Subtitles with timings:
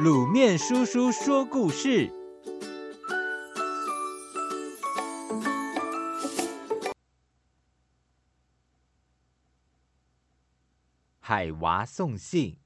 [0.00, 2.10] 卤面叔叔说故事：
[11.20, 12.56] 海娃送信。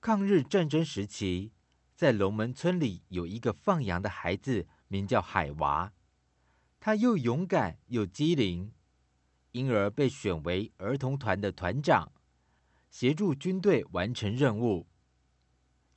[0.00, 1.52] 抗日战争时期，
[1.94, 5.92] 在龙门村里有一个放羊的孩子，名叫海娃。
[6.80, 8.72] 他又勇敢又机灵，
[9.52, 12.10] 因而被选为儿童团的团长，
[12.88, 14.86] 协助军队完成任务。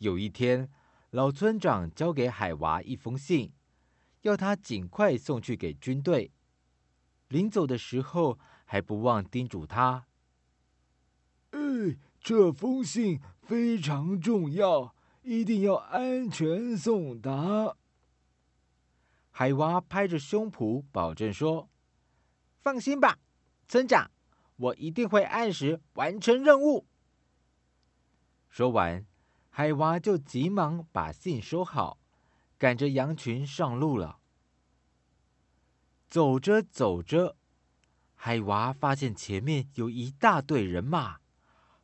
[0.01, 0.67] 有一天，
[1.11, 3.53] 老村长交给海娃一封信，
[4.21, 6.31] 要他尽快送去给军队。
[7.27, 10.07] 临走的时候，还不忘叮嘱他
[11.53, 11.59] ：“哎，
[12.19, 17.77] 这封信非常重要，一定要安全送达。”
[19.29, 21.69] 海娃拍着胸脯保证说
[22.57, 23.19] ：“放心吧，
[23.67, 24.09] 村长，
[24.55, 26.87] 我一定会按时完成任务。”
[28.49, 29.05] 说完。
[29.61, 31.99] 海娃就急忙把信收好，
[32.57, 34.19] 赶着羊群上路了。
[36.07, 37.37] 走着走着，
[38.15, 41.19] 海娃发现前面有一大队人马，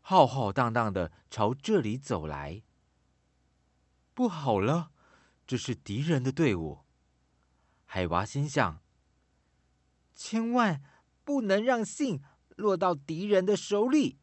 [0.02, 2.64] 浩浩荡荡的朝这里走来。
[4.16, 4.90] 不好了，
[5.46, 6.80] 这是敌人的队伍。
[7.86, 8.82] 海娃心想：
[10.16, 10.82] 千万
[11.24, 12.24] 不能让信
[12.56, 14.18] 落到敌人的手里。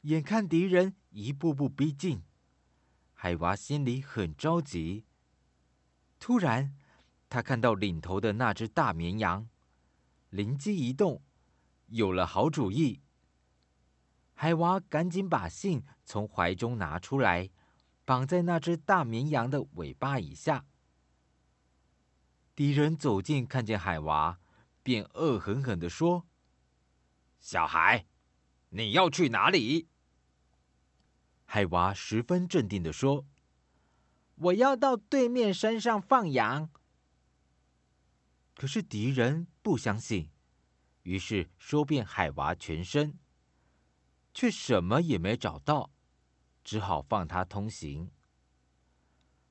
[0.00, 2.22] 眼看敌人一步步逼近，
[3.14, 5.06] 海娃心里很着急。
[6.18, 6.76] 突然，
[7.30, 9.48] 他看到领头的那只大绵羊，
[10.28, 11.22] 灵机一动，
[11.86, 13.00] 有了好主意。
[14.34, 17.48] 海娃赶紧把信从怀中拿出来，
[18.04, 20.66] 绑在那只大绵羊的尾巴以下。
[22.54, 24.38] 敌人走近，看见海娃，
[24.82, 26.26] 便恶狠狠地说
[27.40, 28.04] ：“小孩，
[28.68, 29.88] 你要去哪里？”
[31.56, 33.24] 海娃十分镇定地说
[34.36, 36.68] ：“我要到对面山上放羊。”
[38.54, 40.28] 可是敌人不相信，
[41.04, 43.18] 于是搜遍海娃全身，
[44.34, 45.90] 却什么也没找到，
[46.62, 48.10] 只好放他通行。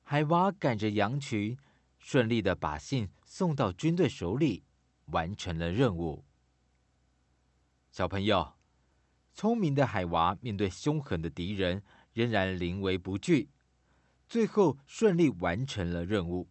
[0.04, 1.58] 海娃赶着羊群，
[1.98, 4.64] 顺利的把信送到军队手里，
[5.06, 6.24] 完成了任务。
[7.90, 8.54] 小朋友。
[9.36, 13.50] 聪明的海娃面对凶狠的敌人，仍然临危不惧，
[14.30, 16.50] 最后顺利完成了任务。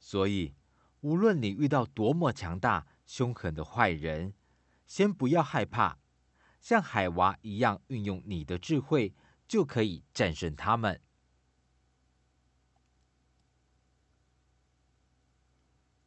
[0.00, 0.52] 所以，
[1.00, 4.34] 无论你遇到多么强大、凶狠的坏人，
[4.84, 5.98] 先不要害怕，
[6.60, 9.14] 像海娃一样运用你的智慧，
[9.46, 11.00] 就可以战胜他们。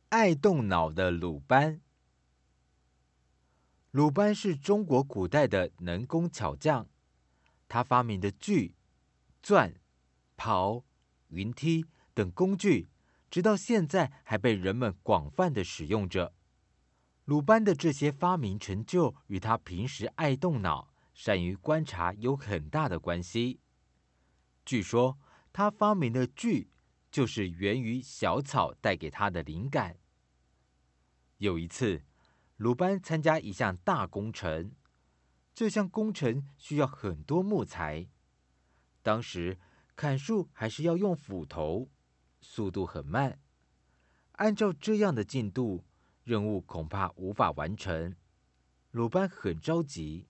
[0.10, 1.80] 爱动脑的鲁班。
[3.92, 6.88] 鲁班是中国古代的能工巧匠，
[7.68, 8.74] 他发明的锯、
[9.44, 9.76] 钻、
[10.38, 10.84] 刨、
[11.28, 12.88] 云梯等工具，
[13.30, 16.34] 直到现在还被人们广泛的使用着。
[17.26, 23.60] 鲁班的这些发明成就与他平时爱动脑、善于观察有很大的关系。
[24.66, 25.20] 据说
[25.52, 26.72] 他发明的锯，
[27.12, 29.98] 就是源于小草带给他的灵感。
[31.40, 32.04] 有一次，
[32.62, 34.76] 鲁班参加一项大工程，
[35.52, 38.08] 这项工程需要很多木材。
[39.02, 39.58] 当时
[39.96, 41.90] 砍树还是要用斧头，
[42.40, 43.40] 速度很慢。
[44.34, 45.88] 按照这样的进度，
[46.24, 48.16] 任务恐怕无法完成。
[48.92, 50.28] 鲁班很着急。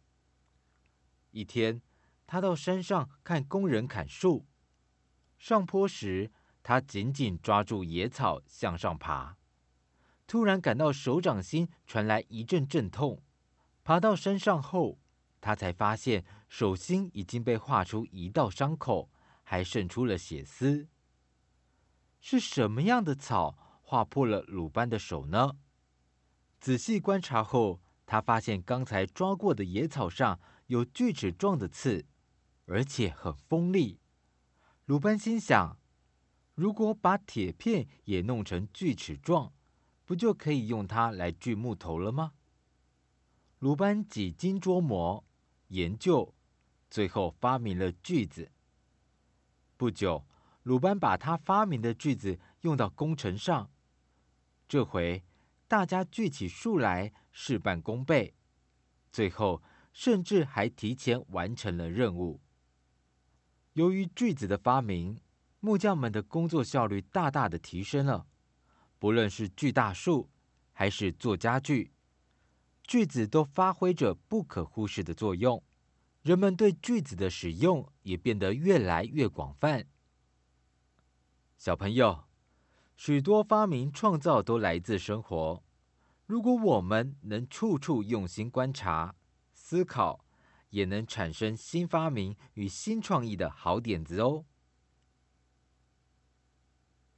[1.31, 1.81] 一天，
[2.25, 4.47] 他到山上看工人砍树，
[5.37, 6.31] 上坡时，
[6.63, 9.35] 他紧紧抓住野草向上爬。
[10.31, 13.21] 突然感到手掌心传来一阵阵痛，
[13.83, 14.97] 爬到山上后，
[15.41, 19.11] 他才发现手心已经被划出一道伤口，
[19.43, 20.87] 还渗出了血丝。
[22.21, 25.57] 是什么样的草划破了鲁班的手呢？
[26.61, 32.05] 仔细观察后，他发现刚才抓过的野草上有锯齿状的刺，
[32.67, 33.99] 而且很锋利。
[34.85, 35.77] 鲁班心想：
[36.55, 39.51] 如果把铁片也弄成锯齿状，
[40.11, 42.33] 不就可以用它来锯木头了吗？
[43.59, 45.23] 鲁班几经琢磨
[45.69, 46.35] 研究，
[46.89, 48.51] 最后发明了锯子。
[49.77, 50.27] 不久，
[50.63, 53.71] 鲁班把他发明的锯子用到工程上，
[54.67, 55.23] 这回
[55.69, 58.33] 大家锯起树来事半功倍，
[59.13, 62.41] 最后甚至还提前完成了任务。
[63.71, 65.21] 由于锯子的发明，
[65.61, 68.27] 木匠们的工作效率大大的提升了。
[69.01, 70.29] 不论是锯大树，
[70.73, 71.91] 还是做家具，
[72.83, 75.63] 锯子都发挥着不可忽视的作用，
[76.21, 79.87] 人们对句子的使用也变得越来越广泛。
[81.57, 82.25] 小朋友，
[82.95, 85.63] 许多发明创造都来自生活。
[86.27, 89.15] 如果我们能处处用心观察、
[89.51, 90.23] 思考，
[90.69, 94.45] 也能产生新发明与新创意的好点子哦。